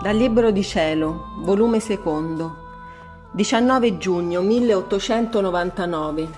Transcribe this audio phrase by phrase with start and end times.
[0.00, 2.56] Dal Libro di Cielo, volume secondo,
[3.32, 6.28] 19 giugno 1899.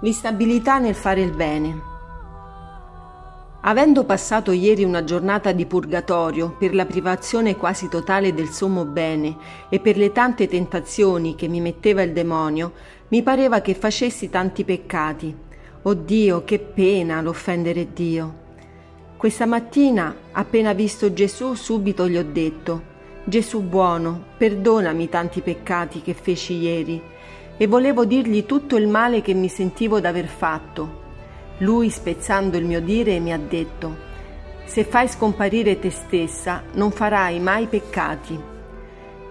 [0.00, 1.80] L'instabilità nel fare il bene.
[3.62, 9.38] Avendo passato ieri una giornata di purgatorio per la privazione quasi totale del sommo bene
[9.70, 12.72] e per le tante tentazioni che mi metteva il demonio,
[13.08, 15.34] mi pareva che facessi tanti peccati.
[15.80, 18.48] Oh Dio, che pena l'offendere Dio.
[19.20, 22.82] Questa mattina, appena visto Gesù, subito gli ho detto,
[23.24, 26.98] Gesù buono, perdonami tanti peccati che feci ieri,
[27.58, 31.02] e volevo dirgli tutto il male che mi sentivo d'aver fatto.
[31.58, 33.94] Lui, spezzando il mio dire, mi ha detto,
[34.64, 38.40] se fai scomparire te stessa, non farai mai peccati.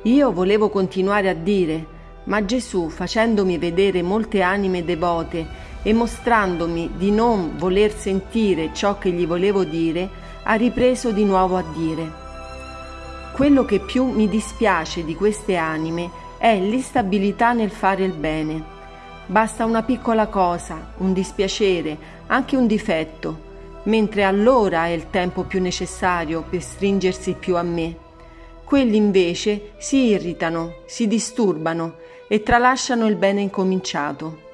[0.03, 1.83] Io volevo continuare a dire,
[2.25, 9.11] ma Gesù, facendomi vedere molte anime devote e mostrandomi di non voler sentire ciò che
[9.11, 10.09] gli volevo dire,
[10.43, 12.27] ha ripreso di nuovo a dire.
[13.31, 18.77] Quello che più mi dispiace di queste anime è l'instabilità nel fare il bene.
[19.25, 23.47] Basta una piccola cosa, un dispiacere, anche un difetto,
[23.83, 27.95] mentre allora è il tempo più necessario per stringersi più a me.
[28.63, 31.95] Quelli invece si irritano, si disturbano
[32.31, 34.47] e tralasciano il bene incominciato.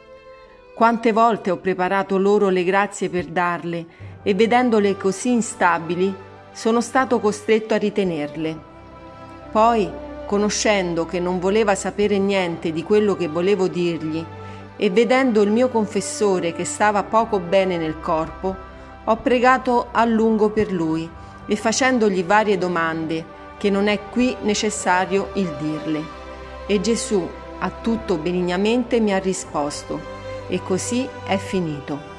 [0.73, 3.85] Quante volte ho preparato loro le grazie per darle
[4.23, 6.13] e vedendole così instabili
[6.51, 8.57] sono stato costretto a ritenerle.
[9.51, 9.91] Poi,
[10.25, 14.25] conoscendo che non voleva sapere niente di quello che volevo dirgli
[14.77, 18.55] e vedendo il mio confessore che stava poco bene nel corpo,
[19.03, 21.09] ho pregato a lungo per lui
[21.45, 26.03] e facendogli varie domande che non è qui necessario il dirle.
[26.67, 29.99] E Gesù a tutto benignamente mi ha risposto
[30.47, 32.14] e così è finito.